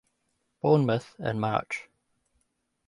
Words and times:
Bournemouth 0.63 1.13
in 1.19 1.39
March. 1.39 1.87